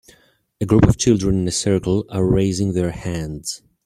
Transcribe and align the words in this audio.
A 0.59 0.65
group 0.65 0.85
of 0.85 0.97
children 0.97 1.41
in 1.41 1.47
a 1.47 1.51
circle 1.51 2.05
are 2.09 2.25
raising 2.25 2.73
their 2.73 2.89
hands. 2.89 3.61